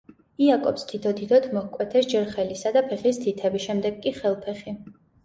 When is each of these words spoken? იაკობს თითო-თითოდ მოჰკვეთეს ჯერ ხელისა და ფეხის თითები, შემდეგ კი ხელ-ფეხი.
იაკობს 0.43 0.85
თითო-თითოდ 0.91 1.43
მოჰკვეთეს 1.57 2.09
ჯერ 2.13 2.25
ხელისა 2.37 2.71
და 2.79 2.83
ფეხის 2.87 3.21
თითები, 3.27 3.63
შემდეგ 3.67 4.01
კი 4.07 4.15
ხელ-ფეხი. 4.17 4.75